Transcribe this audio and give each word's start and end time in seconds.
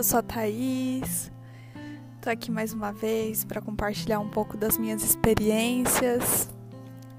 Eu 0.00 0.04
sou 0.04 0.20
a 0.20 0.22
Thaís, 0.22 1.30
tô 2.22 2.30
aqui 2.30 2.50
mais 2.50 2.72
uma 2.72 2.90
vez 2.90 3.44
para 3.44 3.60
compartilhar 3.60 4.18
um 4.18 4.30
pouco 4.30 4.56
das 4.56 4.78
minhas 4.78 5.02
experiências. 5.02 6.48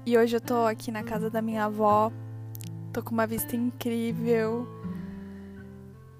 E 0.04 0.18
hoje 0.18 0.34
eu 0.34 0.40
tô 0.40 0.66
aqui 0.66 0.90
na 0.90 1.04
casa 1.04 1.30
da 1.30 1.40
minha 1.40 1.66
avó, 1.66 2.10
tô 2.92 3.00
com 3.00 3.12
uma 3.12 3.24
vista 3.24 3.54
incrível, 3.54 4.66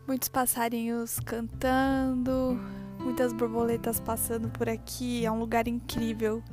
muitos 0.06 0.28
passarinhos 0.28 1.18
cantando, 1.18 2.56
muitas 3.00 3.32
borboletas 3.32 3.98
passando 3.98 4.48
por 4.48 4.68
aqui, 4.68 5.26
é 5.26 5.32
um 5.32 5.40
lugar 5.40 5.66
incrível 5.66 6.44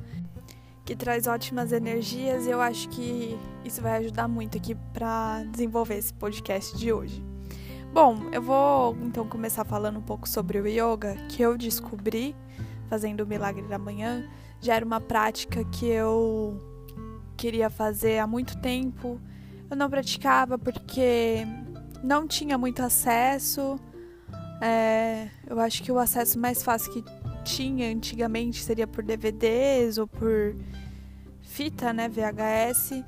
que 0.84 0.96
traz 0.96 1.28
ótimas 1.28 1.70
energias 1.70 2.48
e 2.48 2.50
eu 2.50 2.60
acho 2.60 2.88
que 2.88 3.38
isso 3.64 3.80
vai 3.80 3.98
ajudar 3.98 4.26
muito 4.26 4.58
aqui 4.58 4.74
para 4.92 5.44
desenvolver 5.52 5.98
esse 5.98 6.12
podcast 6.12 6.76
de 6.76 6.92
hoje. 6.92 7.29
Bom, 7.92 8.28
eu 8.30 8.40
vou 8.40 8.96
então 9.02 9.26
começar 9.26 9.64
falando 9.64 9.98
um 9.98 10.02
pouco 10.02 10.28
sobre 10.28 10.60
o 10.60 10.66
yoga 10.66 11.16
que 11.28 11.42
eu 11.42 11.58
descobri 11.58 12.36
fazendo 12.88 13.22
o 13.22 13.26
Milagre 13.26 13.62
da 13.62 13.78
Manhã. 13.78 14.30
Já 14.60 14.76
era 14.76 14.84
uma 14.84 15.00
prática 15.00 15.64
que 15.64 15.86
eu 15.86 16.56
queria 17.36 17.68
fazer 17.68 18.20
há 18.20 18.28
muito 18.28 18.56
tempo. 18.60 19.20
Eu 19.68 19.76
não 19.76 19.90
praticava 19.90 20.56
porque 20.56 21.44
não 22.00 22.28
tinha 22.28 22.56
muito 22.56 22.80
acesso. 22.80 23.76
É, 24.62 25.28
eu 25.48 25.58
acho 25.58 25.82
que 25.82 25.90
o 25.90 25.98
acesso 25.98 26.38
mais 26.38 26.62
fácil 26.62 26.92
que 26.92 27.04
tinha 27.44 27.90
antigamente 27.90 28.62
seria 28.62 28.86
por 28.86 29.02
DVDs 29.02 29.98
ou 29.98 30.06
por 30.06 30.54
fita, 31.42 31.92
né, 31.92 32.08
VHS, 32.08 33.02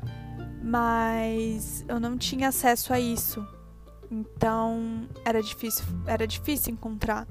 mas 0.60 1.84
eu 1.86 2.00
não 2.00 2.18
tinha 2.18 2.48
acesso 2.48 2.92
a 2.92 2.98
isso. 2.98 3.46
Então 4.12 5.08
era 5.24 5.42
difícil, 5.42 5.86
era 6.06 6.26
difícil 6.26 6.74
encontrar. 6.74 7.26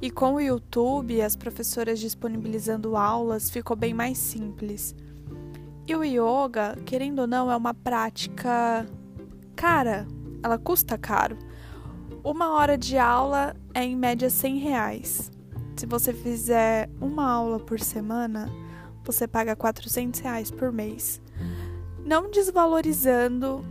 E 0.00 0.10
com 0.10 0.34
o 0.34 0.40
YouTube, 0.40 1.20
as 1.20 1.36
professoras 1.36 2.00
disponibilizando 2.00 2.96
aulas, 2.96 3.50
ficou 3.50 3.76
bem 3.76 3.92
mais 3.92 4.16
simples. 4.16 4.96
E 5.86 5.94
o 5.94 6.02
yoga, 6.02 6.78
querendo 6.86 7.20
ou 7.20 7.26
não, 7.26 7.50
é 7.52 7.56
uma 7.56 7.74
prática 7.74 8.86
cara, 9.54 10.06
ela 10.42 10.56
custa 10.56 10.96
caro. 10.96 11.36
Uma 12.24 12.52
hora 12.52 12.78
de 12.78 12.96
aula 12.96 13.54
é 13.74 13.84
em 13.84 13.94
média 13.94 14.30
100 14.30 14.58
reais. 14.58 15.30
Se 15.76 15.84
você 15.84 16.14
fizer 16.14 16.88
uma 17.02 17.30
aula 17.30 17.60
por 17.60 17.78
semana, 17.80 18.50
você 19.04 19.28
paga 19.28 19.54
400 19.54 20.20
reais 20.20 20.50
por 20.50 20.72
mês. 20.72 21.20
Não 22.02 22.30
desvalorizando 22.30 23.62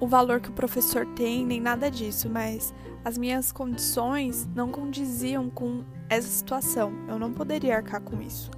o 0.00 0.06
valor 0.06 0.40
que 0.40 0.50
o 0.50 0.52
professor 0.52 1.06
tem, 1.14 1.44
nem 1.46 1.60
nada 1.60 1.90
disso, 1.90 2.28
mas 2.28 2.74
as 3.04 3.16
minhas 3.16 3.52
condições 3.52 4.48
não 4.54 4.70
condiziam 4.70 5.48
com 5.48 5.84
essa 6.08 6.28
situação. 6.28 6.92
Eu 7.08 7.18
não 7.18 7.32
poderia 7.32 7.76
arcar 7.76 8.00
com 8.00 8.20
isso. 8.20 8.50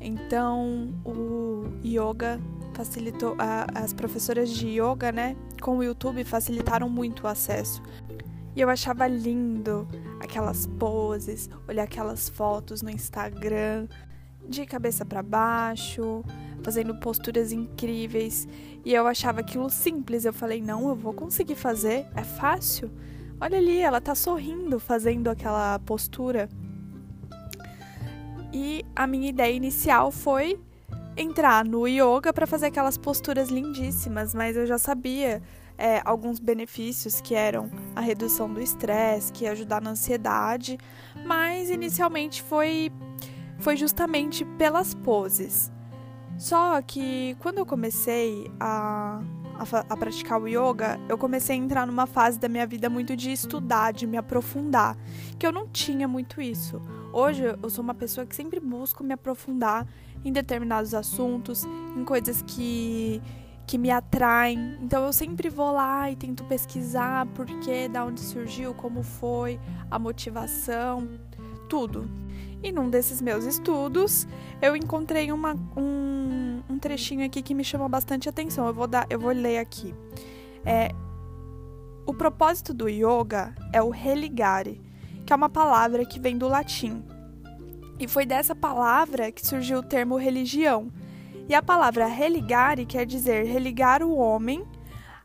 Então, 0.00 0.94
o 1.04 1.64
yoga 1.84 2.40
facilitou 2.74 3.34
a, 3.38 3.66
as 3.74 3.92
professoras 3.92 4.50
de 4.50 4.68
yoga, 4.68 5.10
né, 5.10 5.34
com 5.60 5.78
o 5.78 5.82
YouTube 5.82 6.22
facilitaram 6.24 6.88
muito 6.88 7.24
o 7.24 7.26
acesso. 7.26 7.82
E 8.54 8.60
eu 8.60 8.70
achava 8.70 9.06
lindo 9.06 9.86
aquelas 10.20 10.66
poses, 10.66 11.48
olhar 11.68 11.84
aquelas 11.84 12.28
fotos 12.28 12.82
no 12.82 12.90
Instagram 12.90 13.86
de 14.48 14.64
cabeça 14.64 15.04
para 15.04 15.22
baixo, 15.22 16.24
fazendo 16.62 16.94
posturas 16.96 17.52
incríveis. 17.52 18.46
E 18.84 18.94
eu 18.94 19.06
achava 19.06 19.40
aquilo 19.40 19.70
simples. 19.70 20.24
Eu 20.24 20.32
falei: 20.32 20.60
"Não, 20.60 20.88
eu 20.88 20.94
vou 20.94 21.12
conseguir 21.12 21.56
fazer, 21.56 22.06
é 22.14 22.22
fácil". 22.22 22.90
Olha 23.40 23.58
ali, 23.58 23.78
ela 23.78 24.00
tá 24.00 24.14
sorrindo 24.14 24.78
fazendo 24.80 25.28
aquela 25.28 25.78
postura. 25.80 26.48
E 28.52 28.84
a 28.94 29.06
minha 29.06 29.28
ideia 29.28 29.52
inicial 29.52 30.10
foi 30.10 30.58
entrar 31.16 31.64
no 31.64 31.86
yoga 31.86 32.32
para 32.32 32.46
fazer 32.46 32.66
aquelas 32.66 32.96
posturas 32.96 33.48
lindíssimas, 33.48 34.34
mas 34.34 34.56
eu 34.56 34.66
já 34.66 34.78
sabia 34.78 35.42
é, 35.78 36.00
alguns 36.04 36.38
benefícios 36.38 37.20
que 37.20 37.34
eram 37.34 37.70
a 37.94 38.00
redução 38.00 38.52
do 38.52 38.60
estresse, 38.60 39.32
que 39.32 39.44
ia 39.44 39.52
ajudar 39.52 39.80
na 39.80 39.90
ansiedade, 39.90 40.78
mas 41.24 41.70
inicialmente 41.70 42.42
foi, 42.42 42.90
foi 43.58 43.76
justamente 43.76 44.44
pelas 44.58 44.94
poses. 44.94 45.70
Só 46.38 46.80
que 46.82 47.36
quando 47.40 47.58
eu 47.58 47.66
comecei 47.66 48.50
a, 48.60 49.22
a, 49.54 49.78
a, 49.88 49.96
praticar 49.96 50.40
o 50.40 50.46
yoga, 50.46 51.00
eu 51.08 51.16
comecei 51.16 51.56
a 51.56 51.58
entrar 51.58 51.86
numa 51.86 52.06
fase 52.06 52.38
da 52.38 52.48
minha 52.48 52.66
vida 52.66 52.90
muito 52.90 53.16
de 53.16 53.32
estudar, 53.32 53.92
de 53.92 54.06
me 54.06 54.16
aprofundar, 54.16 54.96
que 55.38 55.46
eu 55.46 55.52
não 55.52 55.66
tinha 55.66 56.06
muito 56.06 56.40
isso. 56.40 56.80
Hoje 57.12 57.44
eu 57.44 57.70
sou 57.70 57.82
uma 57.82 57.94
pessoa 57.94 58.26
que 58.26 58.36
sempre 58.36 58.60
busco 58.60 59.02
me 59.02 59.14
aprofundar 59.14 59.86
em 60.24 60.32
determinados 60.32 60.92
assuntos, 60.92 61.64
em 61.96 62.04
coisas 62.04 62.42
que 62.42 63.22
que 63.66 63.76
me 63.76 63.90
atraem. 63.90 64.78
Então 64.80 65.04
eu 65.04 65.12
sempre 65.12 65.48
vou 65.48 65.72
lá 65.72 66.10
e 66.10 66.16
tento 66.16 66.44
pesquisar 66.44 67.26
por 67.26 67.46
que, 67.46 67.88
da 67.88 68.04
onde 68.04 68.20
surgiu, 68.20 68.72
como 68.72 69.02
foi, 69.02 69.58
a 69.90 69.98
motivação, 69.98 71.08
tudo. 71.68 72.08
E 72.62 72.72
num 72.72 72.88
desses 72.88 73.20
meus 73.20 73.44
estudos, 73.44 74.26
eu 74.62 74.74
encontrei 74.76 75.30
uma, 75.32 75.54
um, 75.76 76.25
um 76.68 76.78
trechinho 76.78 77.24
aqui 77.24 77.42
que 77.42 77.54
me 77.54 77.64
chamou 77.64 77.88
bastante 77.88 78.28
atenção. 78.28 78.66
Eu 78.66 78.74
vou 78.74 78.86
dar, 78.86 79.06
eu 79.08 79.18
vou 79.18 79.32
ler 79.32 79.58
aqui. 79.58 79.94
É, 80.64 80.90
o 82.06 82.14
propósito 82.14 82.72
do 82.72 82.88
yoga 82.88 83.54
é 83.72 83.82
o 83.82 83.90
religare, 83.90 84.80
que 85.24 85.32
é 85.32 85.36
uma 85.36 85.48
palavra 85.48 86.04
que 86.04 86.20
vem 86.20 86.36
do 86.36 86.48
latim. 86.48 87.04
E 87.98 88.06
foi 88.06 88.26
dessa 88.26 88.54
palavra 88.54 89.32
que 89.32 89.46
surgiu 89.46 89.78
o 89.78 89.82
termo 89.82 90.16
religião 90.16 90.92
e 91.48 91.54
a 91.54 91.62
palavra 91.62 92.06
religare 92.06 92.84
quer 92.84 93.06
dizer 93.06 93.46
religar 93.46 94.02
o 94.02 94.16
homem 94.16 94.64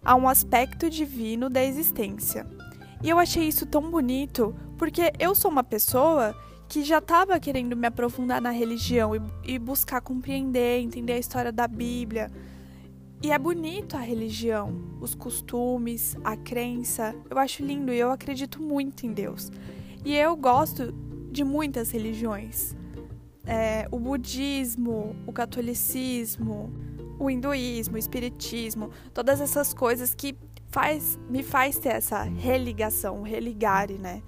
a 0.03 0.15
um 0.15 0.29
aspecto 0.29 0.89
divino 0.89 1.49
da 1.49 1.63
existência. 1.63 2.45
E 3.03 3.09
eu 3.09 3.19
achei 3.19 3.47
isso 3.47 3.65
tão 3.65 3.89
bonito 3.89 4.55
porque 4.77 5.11
eu 5.19 5.33
sou 5.35 5.51
uma 5.51 5.63
pessoa 5.63 6.35
que 6.71 6.85
já 6.85 6.99
estava 6.99 7.37
querendo 7.37 7.75
me 7.75 7.85
aprofundar 7.85 8.39
na 8.39 8.49
religião 8.49 9.13
e, 9.13 9.21
e, 9.43 9.59
buscar 9.59 9.99
compreender, 9.99 10.79
entender 10.79 11.11
a 11.11 11.17
história 11.17 11.51
da 11.51 11.67
Bíblia. 11.67 12.31
E 13.21 13.29
é 13.29 13.37
bonito 13.37 13.97
a 13.97 13.99
religião, 13.99 14.81
os 15.01 15.13
costumes, 15.13 16.15
a 16.23 16.37
crença. 16.37 17.13
Eu 17.29 17.37
acho 17.37 17.61
lindo 17.61 17.91
e 17.91 17.99
eu 17.99 18.09
acredito 18.09 18.61
muito 18.61 19.05
em 19.05 19.11
Deus. 19.11 19.51
E 20.05 20.15
eu 20.15 20.33
gosto 20.37 20.93
de 21.29 21.43
muitas 21.43 21.91
religiões 21.91 22.73
é, 23.45 23.85
o 23.91 23.99
budismo, 23.99 25.13
o 25.27 25.33
catolicismo, 25.33 26.71
o 27.19 27.29
hinduísmo, 27.29 27.95
o 27.95 27.99
espiritismo, 27.99 28.91
todas 29.13 29.41
essas 29.41 29.73
coisas 29.73 30.13
que 30.13 30.37
faz, 30.69 31.19
me 31.29 31.43
faz 31.43 31.77
ter 31.77 31.89
essa 31.89 32.23
religação, 32.23 33.23
religare, 33.23 33.95
né? 33.95 34.21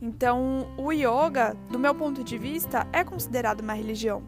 Então, 0.00 0.66
o 0.78 0.92
yoga, 0.92 1.56
do 1.70 1.78
meu 1.78 1.94
ponto 1.94 2.24
de 2.24 2.38
vista, 2.38 2.86
é 2.92 3.04
considerado 3.04 3.60
uma 3.60 3.74
religião, 3.74 4.22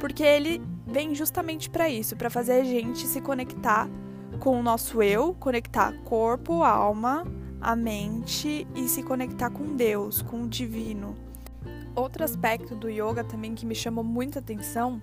porque 0.00 0.22
ele 0.22 0.62
vem 0.86 1.14
justamente 1.14 1.68
para 1.68 1.88
isso, 1.88 2.16
para 2.16 2.30
fazer 2.30 2.60
a 2.60 2.64
gente 2.64 3.06
se 3.06 3.20
conectar 3.20 3.88
com 4.40 4.58
o 4.58 4.62
nosso 4.62 5.02
eu, 5.02 5.34
conectar 5.34 5.92
corpo, 6.04 6.62
alma, 6.62 7.26
a 7.60 7.76
mente 7.76 8.66
e 8.74 8.88
se 8.88 9.02
conectar 9.02 9.50
com 9.50 9.76
Deus, 9.76 10.22
com 10.22 10.42
o 10.42 10.48
divino 10.48 11.28
outro 11.98 12.24
aspecto 12.24 12.74
do 12.74 12.88
yoga 12.88 13.24
também 13.24 13.54
que 13.54 13.66
me 13.66 13.74
chamou 13.74 14.04
muita 14.04 14.38
atenção 14.38 15.00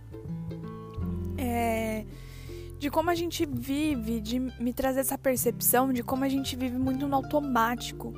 é 1.38 2.06
de 2.78 2.90
como 2.90 3.10
a 3.10 3.16
gente 3.16 3.46
vive, 3.46 4.20
de 4.20 4.38
me 4.38 4.74
trazer 4.74 5.00
essa 5.00 5.18
percepção 5.18 5.94
de 5.94 6.04
como 6.04 6.26
a 6.26 6.30
gente 6.30 6.56
vive 6.58 6.78
muito 6.78 7.08
no 7.08 7.16
automático. 7.16 8.14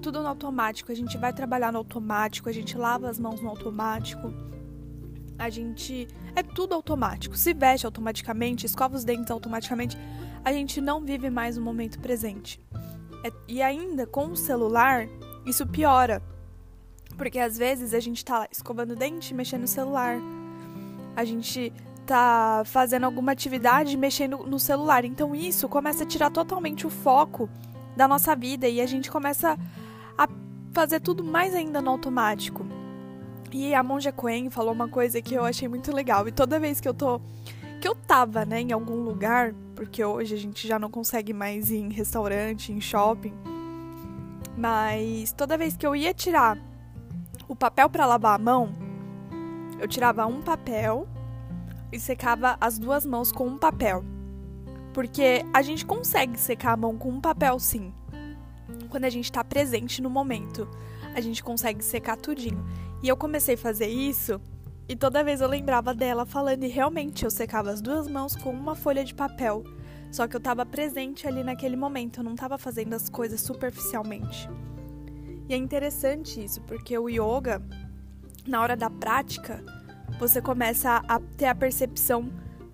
Tudo 0.00 0.22
no 0.22 0.28
automático. 0.28 0.90
A 0.90 0.94
gente 0.94 1.16
vai 1.18 1.32
trabalhar 1.32 1.72
no 1.72 1.78
automático, 1.78 2.48
a 2.48 2.52
gente 2.52 2.76
lava 2.76 3.08
as 3.08 3.18
mãos 3.18 3.40
no 3.40 3.48
automático. 3.48 4.32
A 5.38 5.48
gente. 5.48 6.06
É 6.34 6.42
tudo 6.42 6.74
automático. 6.74 7.36
Se 7.36 7.52
veste 7.54 7.86
automaticamente, 7.86 8.66
escova 8.66 8.96
os 8.96 9.04
dentes 9.04 9.30
automaticamente. 9.30 9.96
A 10.44 10.52
gente 10.52 10.80
não 10.80 11.00
vive 11.04 11.30
mais 11.30 11.56
o 11.56 11.60
momento 11.60 11.98
presente. 11.98 12.60
É, 13.24 13.32
e 13.46 13.60
ainda 13.60 14.06
com 14.06 14.28
o 14.28 14.36
celular, 14.36 15.06
isso 15.46 15.66
piora 15.66 16.22
porque 17.20 17.38
às 17.38 17.58
vezes 17.58 17.92
a 17.92 18.00
gente 18.00 18.24
tá 18.24 18.38
lá 18.38 18.48
escovando 18.50 18.92
o 18.92 18.96
dente, 18.96 19.34
mexendo 19.34 19.60
no 19.60 19.68
celular. 19.68 20.16
A 21.14 21.22
gente 21.22 21.70
tá 22.06 22.62
fazendo 22.64 23.04
alguma 23.04 23.32
atividade 23.32 23.94
mexendo 23.94 24.38
no 24.38 24.58
celular. 24.58 25.04
Então 25.04 25.34
isso 25.34 25.68
começa 25.68 26.04
a 26.04 26.06
tirar 26.06 26.30
totalmente 26.30 26.86
o 26.86 26.90
foco 26.90 27.46
da 27.94 28.08
nossa 28.08 28.34
vida 28.34 28.66
e 28.68 28.80
a 28.80 28.86
gente 28.86 29.10
começa 29.10 29.58
fazer 30.72 31.00
tudo 31.00 31.22
mais 31.24 31.54
ainda 31.54 31.80
no 31.80 31.90
automático. 31.90 32.66
E 33.52 33.74
a 33.74 33.82
Monja 33.82 34.12
Coen 34.12 34.48
falou 34.48 34.72
uma 34.72 34.88
coisa 34.88 35.20
que 35.20 35.34
eu 35.34 35.44
achei 35.44 35.68
muito 35.68 35.92
legal. 35.94 36.26
E 36.28 36.32
toda 36.32 36.60
vez 36.60 36.80
que 36.80 36.88
eu 36.88 36.94
tô. 36.94 37.20
que 37.80 37.88
eu 37.88 37.94
tava, 37.94 38.44
né, 38.44 38.60
em 38.60 38.72
algum 38.72 39.02
lugar, 39.02 39.54
porque 39.74 40.04
hoje 40.04 40.34
a 40.34 40.38
gente 40.38 40.68
já 40.68 40.78
não 40.78 40.90
consegue 40.90 41.32
mais 41.32 41.70
ir 41.70 41.78
em 41.78 41.90
restaurante, 41.90 42.72
em 42.72 42.80
shopping 42.80 43.32
Mas 44.56 45.32
toda 45.32 45.56
vez 45.56 45.76
que 45.76 45.86
eu 45.86 45.96
ia 45.96 46.12
tirar 46.12 46.58
o 47.48 47.56
papel 47.56 47.88
para 47.90 48.06
lavar 48.06 48.34
a 48.34 48.42
mão, 48.42 48.70
eu 49.80 49.88
tirava 49.88 50.26
um 50.26 50.42
papel 50.42 51.08
e 51.90 51.98
secava 51.98 52.56
as 52.60 52.78
duas 52.78 53.04
mãos 53.04 53.32
com 53.32 53.46
um 53.46 53.58
papel. 53.58 54.04
Porque 54.92 55.44
a 55.52 55.62
gente 55.62 55.84
consegue 55.84 56.38
secar 56.38 56.72
a 56.72 56.76
mão 56.76 56.96
com 56.96 57.08
um 57.08 57.20
papel 57.20 57.58
sim. 57.58 57.92
Quando 58.90 59.04
a 59.04 59.10
gente 59.10 59.26
está 59.26 59.44
presente 59.44 60.02
no 60.02 60.10
momento, 60.10 60.68
a 61.14 61.20
gente 61.20 61.42
consegue 61.42 61.82
secar 61.84 62.16
tudinho. 62.16 62.62
E 63.02 63.08
eu 63.08 63.16
comecei 63.16 63.54
a 63.54 63.58
fazer 63.58 63.86
isso 63.86 64.40
e 64.88 64.96
toda 64.96 65.22
vez 65.22 65.40
eu 65.40 65.48
lembrava 65.48 65.94
dela 65.94 66.26
falando 66.26 66.64
e 66.64 66.68
realmente 66.68 67.24
eu 67.24 67.30
secava 67.30 67.70
as 67.70 67.80
duas 67.80 68.08
mãos 68.08 68.34
com 68.34 68.50
uma 68.50 68.74
folha 68.74 69.04
de 69.04 69.14
papel. 69.14 69.62
Só 70.10 70.26
que 70.26 70.34
eu 70.34 70.38
estava 70.38 70.66
presente 70.66 71.28
ali 71.28 71.44
naquele 71.44 71.76
momento, 71.76 72.18
eu 72.18 72.24
não 72.24 72.34
estava 72.34 72.58
fazendo 72.58 72.94
as 72.94 73.08
coisas 73.08 73.40
superficialmente. 73.40 74.50
E 75.48 75.54
é 75.54 75.56
interessante 75.56 76.42
isso, 76.42 76.60
porque 76.62 76.98
o 76.98 77.08
yoga, 77.08 77.62
na 78.46 78.60
hora 78.60 78.76
da 78.76 78.90
prática, 78.90 79.64
você 80.18 80.42
começa 80.42 81.02
a 81.06 81.20
ter 81.36 81.46
a 81.46 81.54
percepção 81.54 82.28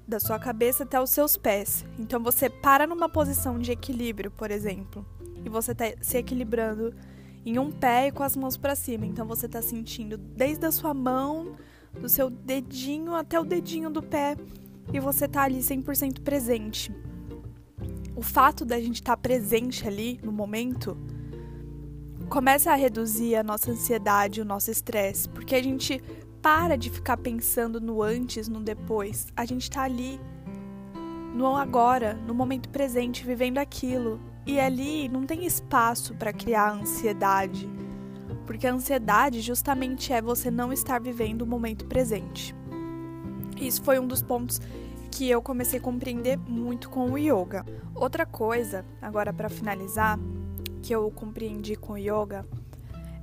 da 0.06 0.20
sua 0.20 0.38
cabeça 0.38 0.84
até 0.84 1.00
os 1.00 1.10
seus 1.10 1.36
pés. 1.36 1.84
Então 1.98 2.22
você 2.22 2.48
para 2.48 2.86
numa 2.86 3.08
posição 3.08 3.58
de 3.58 3.72
equilíbrio, 3.72 4.30
por 4.30 4.50
exemplo, 4.50 5.04
e 5.44 5.48
você 5.48 5.72
está 5.72 5.84
se 6.00 6.18
equilibrando 6.18 6.94
em 7.44 7.58
um 7.58 7.70
pé 7.70 8.08
e 8.08 8.12
com 8.12 8.22
as 8.22 8.36
mãos 8.36 8.56
para 8.56 8.74
cima. 8.74 9.06
Então 9.06 9.26
você 9.26 9.46
está 9.46 9.62
sentindo 9.62 10.16
desde 10.16 10.66
a 10.66 10.72
sua 10.72 10.94
mão, 10.94 11.56
do 12.00 12.08
seu 12.08 12.28
dedinho 12.28 13.14
até 13.14 13.40
o 13.40 13.44
dedinho 13.44 13.88
do 13.88 14.02
pé, 14.02 14.36
e 14.92 15.00
você 15.00 15.26
tá 15.26 15.42
ali 15.42 15.58
100% 15.58 16.20
presente 16.20 16.92
o 18.16 18.22
fato 18.22 18.64
da 18.64 18.80
gente 18.80 18.96
estar 18.96 19.14
tá 19.14 19.16
presente 19.16 19.86
ali 19.86 20.18
no 20.24 20.32
momento 20.32 20.96
começa 22.30 22.72
a 22.72 22.74
reduzir 22.74 23.36
a 23.36 23.42
nossa 23.42 23.70
ansiedade, 23.70 24.40
o 24.40 24.44
nosso 24.44 24.70
estresse, 24.70 25.28
porque 25.28 25.54
a 25.54 25.62
gente 25.62 26.02
para 26.46 26.76
de 26.76 26.90
ficar 26.90 27.16
pensando 27.16 27.81
no 27.81 28.00
antes, 28.00 28.46
no 28.46 28.60
depois. 28.60 29.26
A 29.37 29.44
gente 29.44 29.62
está 29.62 29.82
ali 29.82 30.20
no 31.34 31.56
agora, 31.56 32.14
no 32.14 32.32
momento 32.32 32.69
presente, 32.69 33.26
vivendo 33.26 33.58
aquilo. 33.58 34.20
E 34.46 34.60
ali 34.60 35.08
não 35.08 35.26
tem 35.26 35.44
espaço 35.44 36.14
para 36.14 36.32
criar 36.32 36.70
ansiedade, 36.70 37.69
porque 38.46 38.64
a 38.64 38.72
ansiedade 38.72 39.40
justamente 39.40 40.12
é 40.12 40.22
você 40.22 40.48
não 40.48 40.72
estar 40.72 41.00
vivendo 41.00 41.43
o 41.43 41.46
momento 41.48 41.84
presente. 41.87 42.54
Isso 43.56 43.82
foi 43.82 43.99
um 43.99 44.06
dos 44.06 44.22
pontos 44.22 44.60
que 45.10 45.28
eu 45.28 45.42
comecei 45.42 45.81
a 45.81 45.82
compreender 45.82 46.38
muito 46.38 46.88
com 46.88 47.10
o 47.10 47.19
yoga. 47.19 47.66
Outra 47.92 48.25
coisa, 48.25 48.87
agora 49.02 49.32
para 49.32 49.49
finalizar, 49.49 50.16
que 50.81 50.94
eu 50.94 51.10
compreendi 51.10 51.75
com 51.75 51.94
o 51.94 51.99
yoga 51.99 52.46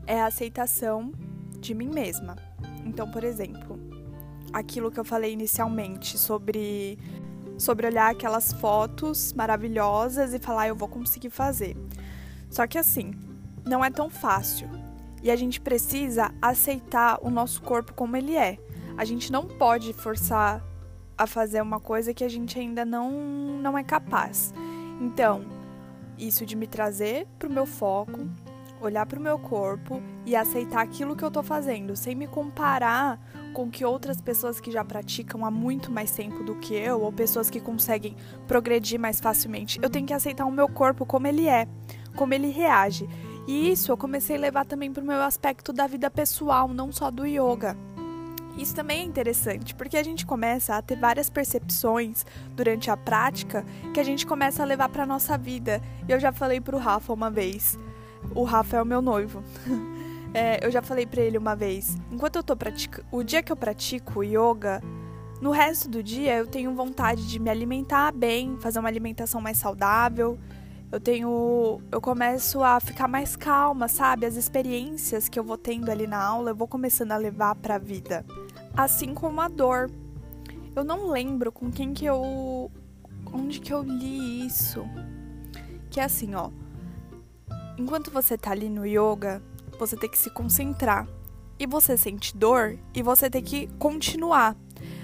é 0.05 0.19
a 0.19 0.25
aceitação 0.25 1.13
de 1.57 1.73
mim 1.73 1.87
mesma. 1.87 2.35
Então, 2.85 3.09
por 3.09 3.23
exemplo, 3.23 3.79
aquilo 4.51 4.91
que 4.91 4.99
eu 4.99 5.05
falei 5.05 5.33
inicialmente 5.33 6.17
sobre 6.17 6.97
sobre 7.57 7.85
olhar 7.85 8.11
aquelas 8.11 8.51
fotos 8.51 9.31
maravilhosas 9.33 10.33
e 10.33 10.39
falar 10.39 10.67
eu 10.67 10.75
vou 10.75 10.87
conseguir 10.87 11.29
fazer. 11.29 11.77
Só 12.49 12.65
que 12.65 12.77
assim, 12.77 13.13
não 13.65 13.83
é 13.85 13.89
tão 13.89 14.09
fácil. 14.09 14.67
E 15.21 15.31
a 15.31 15.35
gente 15.35 15.61
precisa 15.61 16.33
aceitar 16.41 17.19
o 17.21 17.29
nosso 17.29 17.61
corpo 17.61 17.93
como 17.93 18.17
ele 18.17 18.35
é. 18.35 18.57
A 18.97 19.05
gente 19.05 19.31
não 19.31 19.47
pode 19.47 19.93
forçar 19.93 20.61
a 21.17 21.25
fazer 21.25 21.61
uma 21.61 21.79
coisa 21.79 22.13
que 22.13 22.23
a 22.23 22.29
gente 22.29 22.59
ainda 22.59 22.83
não, 22.83 23.11
não 23.61 23.77
é 23.77 23.83
capaz. 23.83 24.53
Então, 24.99 25.45
isso 26.17 26.45
de 26.45 26.55
me 26.55 26.67
trazer 26.67 27.25
para 27.39 27.47
o 27.47 27.51
meu 27.51 27.65
foco, 27.65 28.27
olhar 28.85 29.05
para 29.05 29.19
o 29.19 29.21
meu 29.21 29.37
corpo 29.39 30.01
e 30.25 30.35
aceitar 30.35 30.81
aquilo 30.81 31.15
que 31.15 31.23
eu 31.23 31.27
estou 31.27 31.43
fazendo, 31.43 31.95
sem 31.95 32.15
me 32.15 32.27
comparar 32.27 33.19
com 33.53 33.69
que 33.69 33.85
outras 33.85 34.19
pessoas 34.19 34.59
que 34.59 34.71
já 34.71 34.83
praticam 34.83 35.45
há 35.45 35.51
muito 35.51 35.91
mais 35.91 36.11
tempo 36.11 36.43
do 36.43 36.55
que 36.55 36.73
eu, 36.73 37.01
ou 37.01 37.11
pessoas 37.11 37.49
que 37.49 37.59
conseguem 37.59 38.15
progredir 38.47 38.99
mais 38.99 39.19
facilmente. 39.19 39.79
Eu 39.81 39.89
tenho 39.89 40.05
que 40.05 40.13
aceitar 40.13 40.45
o 40.45 40.51
meu 40.51 40.67
corpo 40.67 41.05
como 41.05 41.27
ele 41.27 41.47
é, 41.47 41.67
como 42.15 42.33
ele 42.33 42.49
reage. 42.49 43.07
E 43.47 43.71
isso 43.71 43.91
eu 43.91 43.97
comecei 43.97 44.37
a 44.37 44.39
levar 44.39 44.65
também 44.65 44.91
para 44.91 45.03
o 45.03 45.07
meu 45.07 45.21
aspecto 45.21 45.73
da 45.73 45.85
vida 45.85 46.09
pessoal, 46.09 46.67
não 46.67 46.91
só 46.91 47.11
do 47.11 47.25
yoga. 47.25 47.77
Isso 48.57 48.75
também 48.75 49.01
é 49.01 49.03
interessante, 49.03 49.73
porque 49.73 49.97
a 49.97 50.03
gente 50.03 50.25
começa 50.25 50.75
a 50.75 50.81
ter 50.81 50.95
várias 50.95 51.29
percepções 51.29 52.23
durante 52.51 52.91
a 52.91 52.95
prática 52.95 53.65
que 53.93 53.99
a 53.99 54.03
gente 54.03 54.27
começa 54.27 54.61
a 54.61 54.65
levar 54.65 54.89
para 54.89 55.05
nossa 55.05 55.37
vida. 55.37 55.81
E 56.07 56.11
eu 56.11 56.19
já 56.19 56.31
falei 56.31 56.61
pro 56.61 56.77
Rafa 56.77 57.11
uma 57.11 57.31
vez. 57.31 57.77
O 58.33 58.43
Rafa 58.43 58.77
é 58.77 58.81
o 58.81 58.85
meu 58.85 59.01
noivo. 59.01 59.43
é, 60.33 60.65
eu 60.65 60.71
já 60.71 60.81
falei 60.81 61.05
para 61.05 61.21
ele 61.21 61.37
uma 61.37 61.55
vez. 61.55 61.97
Enquanto 62.11 62.37
eu 62.37 62.43
tô 62.43 62.55
praticando, 62.55 63.07
o 63.11 63.23
dia 63.23 63.43
que 63.43 63.51
eu 63.51 63.55
pratico 63.55 64.23
yoga, 64.23 64.81
no 65.41 65.51
resto 65.51 65.89
do 65.89 66.01
dia 66.01 66.37
eu 66.37 66.47
tenho 66.47 66.73
vontade 66.73 67.27
de 67.27 67.39
me 67.39 67.49
alimentar 67.49 68.11
bem, 68.11 68.57
fazer 68.59 68.79
uma 68.79 68.89
alimentação 68.89 69.41
mais 69.41 69.57
saudável. 69.57 70.37
Eu 70.91 70.99
tenho, 70.99 71.81
eu 71.91 71.99
começo 71.99 72.63
a 72.63 72.79
ficar 72.79 73.07
mais 73.07 73.35
calma, 73.35 73.87
sabe? 73.87 74.27
As 74.27 74.35
experiências 74.35 75.27
que 75.27 75.39
eu 75.39 75.43
vou 75.43 75.57
tendo 75.57 75.89
ali 75.89 76.05
na 76.05 76.23
aula, 76.23 76.51
eu 76.51 76.55
vou 76.55 76.67
começando 76.67 77.11
a 77.11 77.17
levar 77.17 77.55
para 77.55 77.75
a 77.75 77.79
vida 77.79 78.23
assim 78.75 79.13
como 79.13 79.39
a 79.39 79.47
dor. 79.47 79.89
Eu 80.75 80.83
não 80.83 81.07
lembro 81.09 81.51
com 81.51 81.71
quem 81.71 81.93
que 81.93 82.05
eu. 82.05 82.71
onde 83.31 83.59
que 83.59 83.73
eu 83.73 83.83
li 83.83 84.45
isso. 84.45 84.83
Que 85.89 85.99
é 85.99 86.03
assim, 86.03 86.33
ó. 86.33 86.49
Enquanto 87.77 88.11
você 88.11 88.37
tá 88.37 88.51
ali 88.51 88.69
no 88.69 88.85
yoga, 88.85 89.41
você 89.79 89.97
tem 89.97 90.09
que 90.09 90.17
se 90.17 90.29
concentrar. 90.29 91.07
E 91.59 91.65
você 91.65 91.95
sente 91.97 92.35
dor 92.35 92.77
e 92.93 93.01
você 93.01 93.29
tem 93.29 93.43
que 93.43 93.67
continuar. 93.79 94.55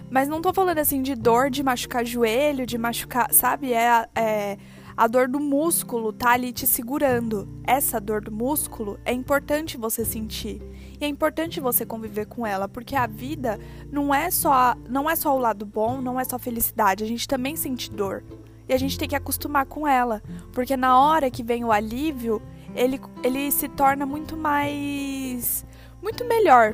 Mas 0.09 0.27
não 0.27 0.41
tô 0.41 0.51
falando 0.51 0.79
assim 0.79 1.01
de 1.01 1.15
dor 1.15 1.49
de 1.49 1.63
machucar 1.63 2.05
joelho, 2.05 2.65
de 2.65 2.77
machucar, 2.77 3.31
sabe? 3.33 3.73
É, 3.73 4.07
é 4.15 4.57
a 4.99 5.07
dor 5.07 5.29
do 5.29 5.39
músculo 5.39 6.11
tá 6.11 6.31
ali 6.31 6.51
te 6.51 6.67
segurando. 6.67 7.47
Essa 7.63 8.01
dor 8.01 8.21
do 8.21 8.31
músculo 8.31 8.99
é 9.05 9.13
importante 9.13 9.77
você 9.77 10.03
sentir. 10.03 10.61
E 10.99 11.05
é 11.05 11.07
importante 11.07 11.61
você 11.61 11.85
conviver 11.85 12.25
com 12.25 12.45
ela, 12.45 12.67
porque 12.67 12.97
a 12.97 13.07
vida 13.07 13.57
não 13.89 14.13
é 14.13 14.29
só 14.29 14.75
não 14.89 15.09
é 15.09 15.15
só 15.15 15.33
o 15.33 15.39
lado 15.39 15.65
bom, 15.65 16.01
não 16.01 16.19
é 16.19 16.25
só 16.25 16.37
felicidade, 16.37 17.03
a 17.03 17.07
gente 17.07 17.27
também 17.27 17.55
sente 17.55 17.89
dor. 17.89 18.25
E 18.67 18.73
a 18.73 18.77
gente 18.77 18.97
tem 18.97 19.07
que 19.07 19.15
acostumar 19.15 19.65
com 19.65 19.87
ela, 19.87 20.21
porque 20.51 20.75
na 20.75 20.99
hora 20.99 21.31
que 21.31 21.43
vem 21.43 21.63
o 21.63 21.71
alívio, 21.71 22.41
ele, 22.79 22.99
ele 23.21 23.51
se 23.51 23.67
torna 23.67 24.05
muito 24.05 24.37
mais 24.37 25.65
muito 26.01 26.23
melhor 26.23 26.73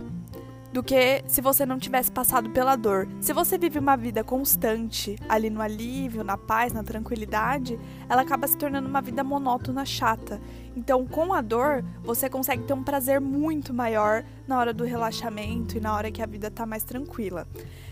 do 0.71 0.83
que 0.83 1.23
se 1.25 1.41
você 1.41 1.65
não 1.65 1.79
tivesse 1.79 2.11
passado 2.11 2.49
pela 2.49 2.75
dor. 2.75 3.07
Se 3.21 3.31
você 3.33 3.57
vive 3.57 3.79
uma 3.79 3.95
vida 3.95 4.23
constante, 4.23 5.15
ali 5.27 5.49
no 5.49 5.61
alívio, 5.61 6.23
na 6.23 6.37
paz, 6.37 6.73
na 6.73 6.83
tranquilidade, 6.83 7.79
ela 8.09 8.21
acaba 8.21 8.45
se 8.45 8.57
tornando 8.57 8.87
uma 8.87 9.01
vida 9.01 9.23
monótona, 9.23 9.85
chata. 9.85 10.39
Então, 10.75 11.07
com 11.07 11.33
a 11.33 11.41
dor, 11.41 11.83
você 12.03 12.29
consegue 12.29 12.63
ter 12.63 12.73
um 12.73 12.83
prazer 12.83 13.21
muito 13.21 13.73
maior 13.73 14.25
na 14.45 14.59
hora 14.59 14.73
do 14.73 14.83
relaxamento 14.83 15.77
e 15.77 15.79
na 15.79 15.95
hora 15.95 16.11
que 16.11 16.21
a 16.21 16.25
vida 16.25 16.51
tá 16.51 16.65
mais 16.65 16.83
tranquila. 16.83 17.47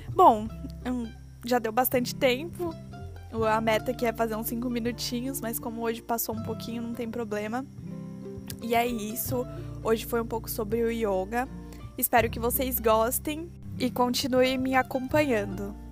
Bom, 0.10 0.48
hum, 0.86 1.10
já 1.46 1.60
deu 1.60 1.72
bastante 1.72 2.14
tempo. 2.14 2.76
A 3.50 3.62
meta 3.62 3.92
aqui 3.92 4.06
é 4.06 4.12
fazer 4.12 4.36
uns 4.36 4.48
5 4.48 4.70
minutinhos, 4.70 5.40
mas 5.40 5.58
como 5.58 5.82
hoje 5.82 6.02
passou 6.02 6.36
um 6.36 6.44
pouquinho, 6.44 6.84
não 6.84 6.94
tem 6.94 7.10
problema. 7.10 7.66
E 8.64 8.74
é 8.74 8.88
isso. 8.88 9.46
Hoje 9.84 10.06
foi 10.06 10.22
um 10.22 10.26
pouco 10.26 10.50
sobre 10.50 10.82
o 10.82 10.90
yoga. 10.90 11.48
Espero 11.98 12.30
que 12.30 12.40
vocês 12.40 12.80
gostem 12.80 13.52
e 13.78 13.92
continuem 13.92 14.58
me 14.58 14.74
acompanhando. 14.74 15.83